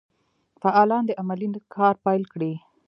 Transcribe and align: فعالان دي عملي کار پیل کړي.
فعالان 0.61 1.03
دي 1.07 1.13
عملي 1.21 1.47
کار 1.75 1.93
پیل 2.05 2.23
کړي. 2.33 2.53